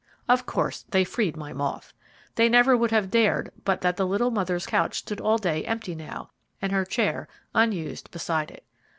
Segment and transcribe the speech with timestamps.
[0.27, 1.93] Of course they freed my moth.
[2.33, 5.93] They never would have dared but that the little mother's couch stood all day empty
[5.93, 8.65] now, and her chair unused beside it.